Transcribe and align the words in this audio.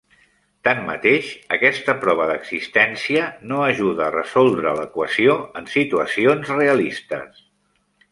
Tanmateix, 0.67 1.27
aquesta 1.57 1.93
prova 2.05 2.25
d'existència 2.31 3.27
no 3.51 3.59
ajuda 3.65 4.03
a 4.07 4.15
resoldre 4.15 4.73
l'equació 4.79 5.37
en 5.61 5.69
situacions 5.75 6.51
realistes. 6.61 7.45